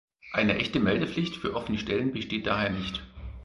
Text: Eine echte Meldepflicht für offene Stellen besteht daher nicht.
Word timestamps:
Eine 0.33 0.55
echte 0.57 0.79
Meldepflicht 0.79 1.35
für 1.35 1.53
offene 1.53 1.77
Stellen 1.77 2.11
besteht 2.11 2.47
daher 2.47 2.71
nicht. 2.71 3.03